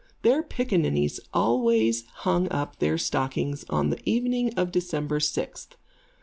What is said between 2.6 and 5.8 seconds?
their stockings on the evening of December sixth.